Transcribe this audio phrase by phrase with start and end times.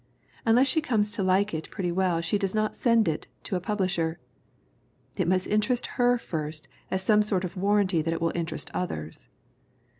[0.47, 3.59] Unless she comes to like it pretty well she does not send it to a
[3.61, 4.17] pub lisher.
[5.15, 9.29] It must interest her first as some sort of warranty that it will interest others.